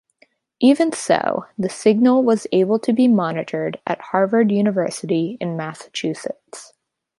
[0.59, 6.73] Even so, the signal was able to be monitored at Harvard University in Massachusetts.